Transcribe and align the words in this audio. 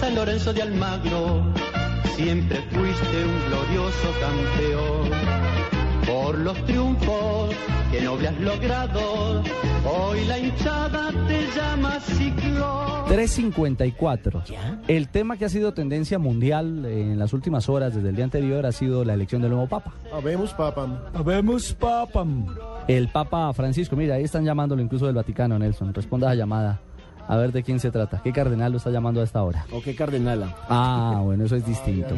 San 0.00 0.14
Lorenzo 0.14 0.54
de 0.54 0.62
Almagro, 0.62 1.44
siempre 2.16 2.56
fuiste 2.70 3.22
un 3.22 3.38
glorioso 3.48 4.08
campeón. 4.18 5.10
Por 6.06 6.38
los 6.38 6.64
triunfos 6.64 7.54
que 7.92 8.00
noble 8.00 8.28
has 8.28 8.40
logrado, 8.40 9.42
hoy 9.84 10.24
la 10.24 10.38
hinchada 10.38 11.10
te 11.28 11.46
llama 11.54 12.00
ciclón. 12.00 13.08
354. 13.08 14.42
El 14.88 15.08
tema 15.08 15.36
que 15.36 15.44
ha 15.44 15.50
sido 15.50 15.74
tendencia 15.74 16.18
mundial 16.18 16.86
en 16.86 17.18
las 17.18 17.34
últimas 17.34 17.68
horas, 17.68 17.94
desde 17.94 18.08
el 18.08 18.16
día 18.16 18.24
anterior, 18.24 18.64
ha 18.64 18.72
sido 18.72 19.04
la 19.04 19.12
elección 19.12 19.42
del 19.42 19.50
nuevo 19.50 19.66
Papa. 19.66 19.92
Habemos 20.10 20.54
papam. 20.54 20.98
Habemos 21.12 21.74
Papa. 21.74 22.24
El 22.88 23.08
Papa 23.08 23.52
Francisco, 23.52 23.96
mira, 23.96 24.14
ahí 24.14 24.24
están 24.24 24.46
llamándolo 24.46 24.80
incluso 24.80 25.04
del 25.04 25.14
Vaticano, 25.14 25.58
Nelson. 25.58 25.92
Responda 25.92 26.28
a 26.28 26.30
la 26.30 26.36
llamada. 26.36 26.80
A 27.30 27.36
ver 27.36 27.52
de 27.52 27.62
quién 27.62 27.78
se 27.78 27.92
trata. 27.92 28.20
¿Qué 28.24 28.32
cardenal 28.32 28.72
lo 28.72 28.78
está 28.78 28.90
llamando 28.90 29.20
a 29.20 29.24
esta 29.24 29.40
hora? 29.44 29.64
¿O 29.70 29.80
qué 29.80 29.94
cardenala? 29.94 30.56
Ah, 30.68 31.20
bueno, 31.22 31.44
eso 31.44 31.54
es 31.54 31.64
distinto. 31.64 32.12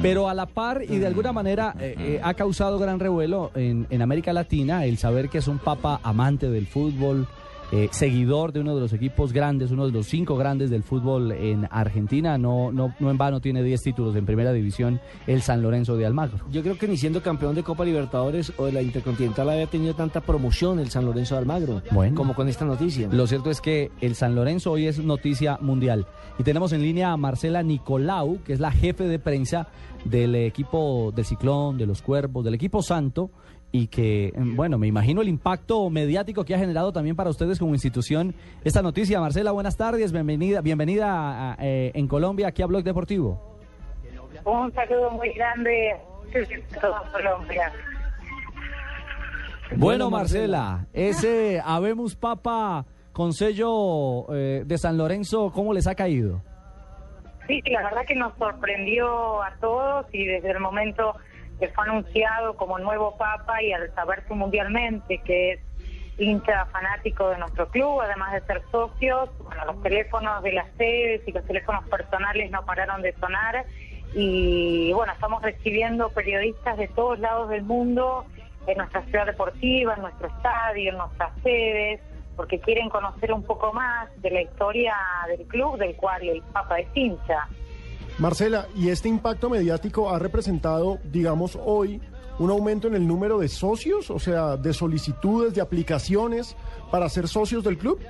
Pero 0.00 0.28
a 0.28 0.34
la 0.34 0.46
par 0.46 0.80
y 0.88 0.98
de 0.98 1.08
alguna 1.08 1.32
manera 1.32 1.74
eh, 1.80 1.96
eh, 1.98 2.20
ha 2.22 2.34
causado 2.34 2.78
gran 2.78 3.00
revuelo 3.00 3.50
en, 3.56 3.88
en 3.90 4.00
América 4.00 4.32
Latina 4.32 4.84
el 4.84 4.96
saber 4.96 5.28
que 5.28 5.38
es 5.38 5.48
un 5.48 5.58
papa 5.58 5.98
amante 6.04 6.50
del 6.50 6.68
fútbol, 6.68 7.26
eh, 7.70 7.88
seguidor 7.90 8.52
de 8.52 8.60
uno 8.60 8.74
de 8.74 8.80
los 8.80 8.92
equipos 8.92 9.32
grandes, 9.32 9.70
uno 9.70 9.86
de 9.86 9.92
los 9.92 10.06
cinco 10.06 10.36
grandes 10.36 10.70
del 10.70 10.82
fútbol 10.82 11.32
en 11.32 11.68
Argentina. 11.70 12.38
No, 12.38 12.72
no, 12.72 12.94
no 12.98 13.10
en 13.10 13.18
vano 13.18 13.40
tiene 13.40 13.62
10 13.62 13.82
títulos 13.82 14.16
en 14.16 14.24
primera 14.24 14.52
división 14.52 15.00
el 15.26 15.42
San 15.42 15.62
Lorenzo 15.62 15.96
de 15.96 16.06
Almagro. 16.06 16.38
Yo 16.50 16.62
creo 16.62 16.78
que 16.78 16.88
ni 16.88 16.96
siendo 16.96 17.22
campeón 17.22 17.54
de 17.54 17.62
Copa 17.62 17.84
Libertadores 17.84 18.52
o 18.56 18.66
de 18.66 18.72
la 18.72 18.82
Intercontinental 18.82 19.50
había 19.50 19.66
tenido 19.66 19.94
tanta 19.94 20.20
promoción 20.20 20.78
el 20.78 20.90
San 20.90 21.04
Lorenzo 21.04 21.34
de 21.34 21.40
Almagro 21.40 21.82
Bueno. 21.90 22.14
como 22.16 22.34
con 22.34 22.48
esta 22.48 22.64
noticia. 22.64 23.08
Lo 23.12 23.26
cierto 23.26 23.50
es 23.50 23.60
que 23.60 23.90
el 24.00 24.14
San 24.14 24.34
Lorenzo 24.34 24.72
hoy 24.72 24.86
es 24.86 24.98
noticia 24.98 25.58
mundial. 25.60 26.06
Y 26.38 26.44
tenemos 26.44 26.72
en 26.72 26.82
línea 26.82 27.12
a 27.12 27.16
Marcela 27.16 27.62
Nicolau, 27.62 28.38
que 28.44 28.52
es 28.52 28.60
la 28.60 28.70
jefe 28.70 29.04
de 29.04 29.18
prensa 29.18 29.68
del 30.04 30.34
equipo 30.36 31.12
del 31.14 31.24
Ciclón, 31.24 31.76
de 31.76 31.86
los 31.86 32.02
Cuervos, 32.02 32.44
del 32.44 32.54
equipo 32.54 32.82
Santo, 32.82 33.30
y 33.70 33.88
que, 33.88 34.32
mm, 34.36 34.56
bueno, 34.56 34.78
me 34.78 34.86
imagino 34.86 35.20
el 35.20 35.28
impacto 35.28 35.88
mediático 35.90 36.44
que 36.44 36.54
ha 36.54 36.58
generado 36.58 36.92
también 36.92 37.16
para 37.16 37.28
ustedes 37.30 37.58
como 37.58 37.74
institución 37.74 38.34
esta 38.64 38.80
noticia. 38.82 39.20
Marcela, 39.20 39.52
buenas 39.52 39.76
tardes, 39.76 40.10
bienvenida, 40.12 40.60
bienvenida 40.62 41.06
a- 41.10 41.52
a, 41.52 41.56
eh, 41.60 41.92
en 41.94 42.08
Colombia 42.08 42.48
aquí 42.48 42.62
a 42.62 42.66
Blog 42.66 42.82
Deportivo. 42.82 43.58
Un 44.44 44.72
saludo 44.72 45.10
muy 45.10 45.30
grande 45.32 45.92
a 45.92 46.80
toda 46.80 47.02
Colombia. 47.12 47.70
Bueno, 49.76 50.10
Marcela, 50.10 50.86
ese 50.94 51.60
Habemos 51.62 52.16
Papa 52.16 52.86
con 53.12 53.32
sello 53.34 54.32
eh, 54.34 54.62
de 54.64 54.78
San 54.78 54.96
Lorenzo, 54.96 55.50
¿cómo 55.52 55.74
les 55.74 55.86
ha 55.86 55.94
caído? 55.94 56.40
Sí, 57.46 57.60
la 57.70 57.82
verdad 57.82 58.02
que 58.06 58.14
nos 58.14 58.34
sorprendió 58.38 59.42
a 59.42 59.52
todos 59.60 60.06
y 60.12 60.24
desde 60.24 60.50
el 60.52 60.60
momento 60.60 61.14
que 61.58 61.68
fue 61.68 61.84
anunciado 61.84 62.56
como 62.56 62.78
nuevo 62.78 63.16
papa 63.16 63.62
y 63.62 63.72
al 63.72 63.92
saberse 63.94 64.34
mundialmente 64.34 65.18
que 65.18 65.52
es 65.52 65.60
hincha 66.18 66.66
fanático 66.66 67.30
de 67.30 67.38
nuestro 67.38 67.68
club, 67.68 68.00
además 68.00 68.32
de 68.32 68.40
ser 68.42 68.62
socios, 68.70 69.30
bueno, 69.38 69.64
los 69.66 69.82
teléfonos 69.82 70.42
de 70.42 70.52
las 70.52 70.66
sedes 70.76 71.22
y 71.26 71.32
los 71.32 71.44
teléfonos 71.44 71.86
personales 71.88 72.50
no 72.50 72.64
pararon 72.64 73.02
de 73.02 73.14
sonar 73.14 73.64
y 74.14 74.92
bueno, 74.92 75.12
estamos 75.12 75.42
recibiendo 75.42 76.10
periodistas 76.10 76.76
de 76.76 76.88
todos 76.88 77.18
lados 77.18 77.48
del 77.50 77.62
mundo 77.62 78.24
en 78.66 78.78
nuestra 78.78 79.02
ciudad 79.02 79.26
deportiva, 79.26 79.94
en 79.94 80.02
nuestro 80.02 80.28
estadio, 80.28 80.90
en 80.90 80.98
nuestras 80.98 81.32
sedes, 81.42 82.00
porque 82.36 82.60
quieren 82.60 82.88
conocer 82.88 83.32
un 83.32 83.42
poco 83.42 83.72
más 83.72 84.08
de 84.20 84.30
la 84.30 84.42
historia 84.42 84.96
del 85.26 85.46
club 85.46 85.78
del 85.78 85.96
cual 85.96 86.28
el 86.28 86.42
Papa 86.52 86.78
es 86.78 86.88
hincha. 86.94 87.48
Marcela, 88.18 88.66
¿y 88.74 88.88
este 88.88 89.08
impacto 89.08 89.48
mediático 89.48 90.10
ha 90.10 90.18
representado, 90.18 90.98
digamos, 91.04 91.56
hoy 91.64 92.00
un 92.40 92.50
aumento 92.50 92.88
en 92.88 92.94
el 92.94 93.06
número 93.06 93.38
de 93.38 93.48
socios, 93.48 94.10
o 94.10 94.18
sea, 94.18 94.56
de 94.56 94.72
solicitudes, 94.72 95.54
de 95.54 95.60
aplicaciones 95.60 96.56
para 96.90 97.08
ser 97.08 97.28
socios 97.28 97.62
del 97.62 97.78
club? 97.78 98.00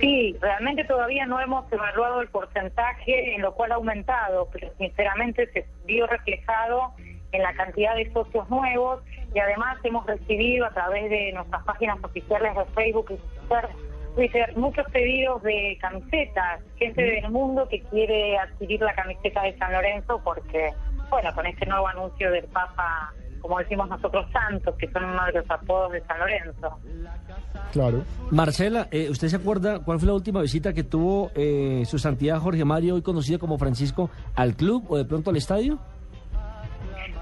Sí, 0.00 0.36
realmente 0.40 0.84
todavía 0.84 1.26
no 1.26 1.40
hemos 1.40 1.70
evaluado 1.72 2.20
el 2.20 2.28
porcentaje 2.28 3.34
en 3.34 3.42
lo 3.42 3.54
cual 3.54 3.72
ha 3.72 3.74
aumentado, 3.74 4.48
pero 4.52 4.72
sinceramente 4.78 5.50
se 5.52 5.66
vio 5.84 6.06
reflejado 6.06 6.92
en 7.32 7.42
la 7.42 7.54
cantidad 7.54 7.96
de 7.96 8.12
socios 8.12 8.48
nuevos 8.50 9.02
y 9.34 9.38
además 9.40 9.78
hemos 9.82 10.06
recibido 10.06 10.66
a 10.66 10.70
través 10.70 11.10
de 11.10 11.32
nuestras 11.32 11.64
páginas 11.64 11.98
oficiales 12.02 12.54
de 12.54 12.64
Facebook 12.74 13.06
y 13.10 13.16
Twitter, 13.16 13.68
Twitter 14.14 14.56
muchos 14.56 14.86
pedidos 14.92 15.42
de 15.42 15.78
camisetas, 15.80 16.60
gente 16.76 17.02
del 17.02 17.30
mundo 17.30 17.66
que 17.68 17.80
quiere 17.82 18.38
adquirir 18.38 18.80
la 18.80 18.94
camiseta 18.94 19.42
de 19.42 19.56
San 19.58 19.72
Lorenzo 19.72 20.20
porque, 20.22 20.70
bueno, 21.10 21.34
con 21.34 21.46
este 21.46 21.66
nuevo 21.66 21.88
anuncio 21.88 22.30
del 22.30 22.44
Papa, 22.46 23.12
como 23.40 23.58
decimos 23.58 23.88
nosotros, 23.88 24.26
santos, 24.32 24.74
que 24.76 24.88
son 24.90 25.04
uno 25.04 25.24
de 25.26 25.32
los 25.32 25.50
apodos 25.50 25.92
de 25.92 26.00
San 26.02 26.18
Lorenzo. 26.18 26.78
Claro. 27.72 28.04
Marcela, 28.30 28.88
eh, 28.90 29.08
¿usted 29.10 29.28
se 29.28 29.36
acuerda 29.36 29.80
cuál 29.80 29.98
fue 29.98 30.06
la 30.08 30.14
última 30.14 30.42
visita 30.42 30.72
que 30.72 30.84
tuvo 30.84 31.30
eh, 31.34 31.82
su 31.86 31.98
santidad 31.98 32.38
Jorge 32.38 32.64
Mario, 32.64 32.94
hoy 32.94 33.02
conocido 33.02 33.38
como 33.38 33.58
Francisco, 33.58 34.10
al 34.36 34.54
club 34.54 34.84
o 34.88 34.96
de 34.96 35.04
pronto 35.04 35.30
al 35.30 35.36
estadio? 35.36 35.78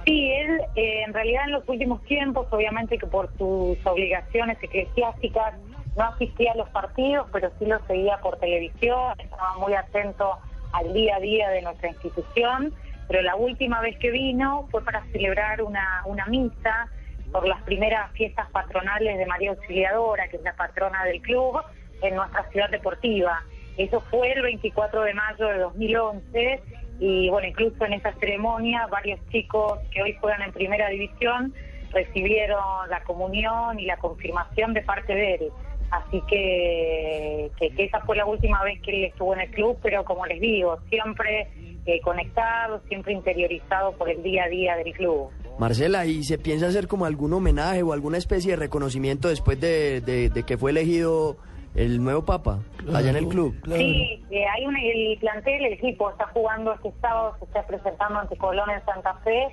Sí, 0.04 0.30
él 0.32 0.60
eh, 0.76 1.02
en 1.06 1.14
realidad 1.14 1.44
en 1.46 1.52
los 1.52 1.68
últimos 1.68 2.02
tiempos, 2.04 2.46
obviamente 2.50 2.98
que 2.98 3.06
por 3.06 3.28
sus 3.38 3.78
obligaciones 3.86 4.58
eclesiásticas 4.62 5.54
no 5.96 6.04
asistía 6.04 6.52
a 6.52 6.56
los 6.56 6.68
partidos, 6.70 7.26
pero 7.32 7.50
sí 7.58 7.66
los 7.66 7.82
seguía 7.86 8.18
por 8.18 8.38
televisión, 8.38 9.14
estaba 9.18 9.56
muy 9.58 9.74
atento 9.74 10.38
al 10.72 10.92
día 10.92 11.16
a 11.16 11.20
día 11.20 11.48
de 11.50 11.62
nuestra 11.62 11.88
institución, 11.88 12.72
pero 13.08 13.22
la 13.22 13.34
última 13.34 13.80
vez 13.80 13.98
que 13.98 14.10
vino 14.10 14.68
fue 14.70 14.84
para 14.84 15.04
celebrar 15.12 15.62
una, 15.62 16.02
una 16.06 16.26
misa 16.26 16.88
por 17.32 17.46
las 17.46 17.62
primeras 17.62 18.10
fiestas 18.12 18.48
patronales 18.50 19.18
de 19.18 19.26
María 19.26 19.50
Auxiliadora, 19.50 20.28
que 20.28 20.36
es 20.36 20.42
la 20.42 20.54
patrona 20.54 21.04
del 21.04 21.20
club, 21.20 21.60
en 22.02 22.14
nuestra 22.14 22.48
ciudad 22.50 22.70
deportiva. 22.70 23.42
Eso 23.76 24.00
fue 24.10 24.32
el 24.32 24.42
24 24.42 25.02
de 25.02 25.14
mayo 25.14 25.46
de 25.48 25.58
2011 25.58 26.62
y 26.98 27.30
bueno, 27.30 27.48
incluso 27.48 27.84
en 27.84 27.94
esa 27.94 28.12
ceremonia 28.14 28.86
varios 28.88 29.18
chicos 29.30 29.78
que 29.90 30.02
hoy 30.02 30.14
juegan 30.20 30.42
en 30.42 30.52
primera 30.52 30.88
división 30.88 31.54
recibieron 31.92 32.88
la 32.88 33.02
comunión 33.04 33.80
y 33.80 33.86
la 33.86 33.96
confirmación 33.96 34.74
de 34.74 34.82
parte 34.82 35.14
de 35.14 35.34
él. 35.34 35.52
Así 35.90 36.22
que, 36.28 37.50
que, 37.58 37.70
que 37.70 37.84
esa 37.84 38.00
fue 38.02 38.16
la 38.16 38.24
última 38.26 38.62
vez 38.62 38.80
que 38.82 38.90
él 38.92 39.04
estuvo 39.06 39.34
en 39.34 39.40
el 39.40 39.50
club, 39.50 39.76
pero 39.82 40.04
como 40.04 40.24
les 40.26 40.40
digo, 40.40 40.78
siempre 40.88 41.48
eh, 41.86 42.00
conectado, 42.02 42.80
siempre 42.88 43.12
interiorizado 43.12 43.92
por 43.92 44.08
el 44.08 44.22
día 44.22 44.44
a 44.44 44.48
día 44.48 44.76
del 44.76 44.92
club. 44.92 45.30
Marcela, 45.58 46.06
¿y 46.06 46.22
se 46.22 46.38
piensa 46.38 46.68
hacer 46.68 46.86
como 46.88 47.06
algún 47.06 47.32
homenaje 47.32 47.82
o 47.82 47.92
alguna 47.92 48.18
especie 48.18 48.52
de 48.52 48.56
reconocimiento 48.56 49.28
después 49.28 49.60
de, 49.60 50.00
de- 50.00 50.30
de 50.30 50.42
que 50.44 50.56
fue 50.56 50.70
elegido 50.70 51.36
el 51.74 52.02
nuevo 52.02 52.24
papa 52.24 52.60
allá 52.94 53.10
en 53.10 53.16
el 53.16 53.26
club? 53.28 53.54
Sí, 53.66 54.22
eh, 54.30 54.44
hay 54.46 54.66
un, 54.66 54.76
el 54.76 55.18
plantel, 55.18 55.64
el 55.66 55.72
equipo 55.74 56.10
está 56.10 56.26
jugando 56.28 56.72
este 56.72 56.92
sábado, 57.00 57.34
se 57.40 57.44
está 57.46 57.66
presentando 57.66 58.20
ante 58.20 58.36
Colón 58.36 58.70
en 58.70 58.84
Santa 58.84 59.14
Fe 59.24 59.48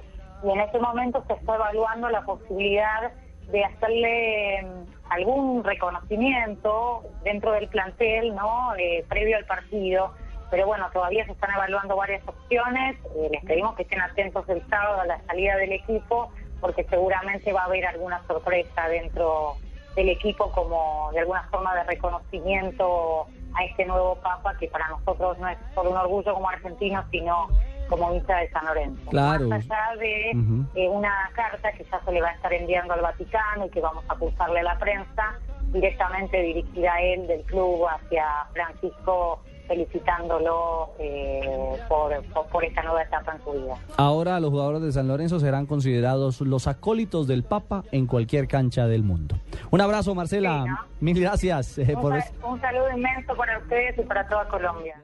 y 0.45 0.51
en 0.51 0.59
este 0.61 0.79
momento 0.79 1.23
se 1.27 1.33
está 1.33 1.55
evaluando 1.55 2.09
la 2.09 2.23
posibilidad 2.23 3.11
de 3.51 3.63
hacerle 3.63 4.63
mm, 4.63 5.11
algún 5.11 5.63
reconocimiento 5.63 7.03
dentro 7.23 7.51
del 7.53 7.67
plantel, 7.69 8.35
¿no? 8.35 8.75
Eh, 8.75 9.05
previo 9.07 9.37
al 9.37 9.45
partido. 9.45 10.13
Pero 10.49 10.65
bueno, 10.65 10.89
todavía 10.93 11.25
se 11.25 11.33
están 11.33 11.51
evaluando 11.51 11.95
varias 11.95 12.25
opciones. 12.27 12.97
Eh, 13.15 13.29
les 13.31 13.43
pedimos 13.43 13.75
que 13.75 13.83
estén 13.83 14.01
atentos 14.01 14.47
el 14.49 14.65
sábado 14.69 15.01
a 15.01 15.05
la 15.05 15.21
salida 15.25 15.57
del 15.57 15.73
equipo 15.73 16.31
porque 16.59 16.83
seguramente 16.85 17.53
va 17.53 17.61
a 17.61 17.65
haber 17.65 17.85
alguna 17.85 18.25
sorpresa 18.27 18.87
dentro 18.89 19.57
del 19.95 20.09
equipo 20.09 20.51
como 20.51 21.09
de 21.13 21.19
alguna 21.19 21.43
forma 21.49 21.75
de 21.75 21.83
reconocimiento 21.83 23.27
a 23.55 23.63
este 23.65 23.85
nuevo 23.85 24.15
Papa 24.15 24.55
que 24.59 24.67
para 24.67 24.87
nosotros 24.89 25.37
no 25.39 25.47
es 25.47 25.57
solo 25.73 25.91
un 25.91 25.97
orgullo 25.97 26.33
como 26.33 26.49
argentinos, 26.49 27.05
sino 27.11 27.47
como 27.87 28.13
hincha 28.13 28.37
de 28.37 28.49
San 28.49 28.65
Lorenzo. 28.65 29.09
Claro. 29.09 29.47
Más 29.47 29.65
allá 29.65 29.99
de 29.99 30.31
eh, 30.75 30.89
una 30.89 31.29
carta 31.33 31.71
que 31.73 31.83
ya 31.83 31.99
se 32.03 32.11
le 32.11 32.21
va 32.21 32.29
a 32.29 32.33
estar 32.33 32.53
enviando 32.53 32.93
al 32.93 33.01
Vaticano 33.01 33.65
y 33.65 33.69
que 33.69 33.81
vamos 33.81 34.03
a 34.07 34.15
cursarle 34.15 34.59
a 34.59 34.63
la 34.63 34.77
prensa, 34.77 35.39
directamente 35.71 36.41
dirigida 36.41 36.93
a 36.93 37.01
él 37.01 37.27
del 37.27 37.41
club 37.43 37.85
hacia 37.87 38.25
Francisco 38.53 39.41
felicitándolo 39.67 40.91
eh, 40.97 41.77
por, 41.87 42.11
por, 42.49 42.63
esta 42.63 42.81
nueva 42.83 43.03
etapa 43.03 43.33
en 43.33 43.43
su 43.43 43.51
vida. 43.51 43.75
Ahora 43.97 44.39
los 44.39 44.49
jugadores 44.49 44.81
de 44.81 44.91
San 44.91 45.07
Lorenzo 45.07 45.39
serán 45.39 45.65
considerados 45.65 46.41
los 46.41 46.67
acólitos 46.67 47.27
del 47.27 47.43
Papa 47.43 47.83
en 47.91 48.07
cualquier 48.07 48.47
cancha 48.47 48.87
del 48.87 49.03
mundo. 49.03 49.35
Un 49.69 49.81
abrazo, 49.81 50.15
Marcela. 50.15 50.63
Sí, 50.63 50.69
¿no? 50.69 50.77
Mil 51.01 51.19
gracias. 51.21 51.77
eh, 51.77 51.93
Un, 51.95 52.01
por 52.01 52.13
un 52.13 52.61
saludo 52.61 52.91
inmenso 52.95 53.35
para 53.35 53.59
ustedes 53.59 53.97
y 53.97 54.01
para 54.03 54.27
toda 54.27 54.47
Colombia. 54.47 55.03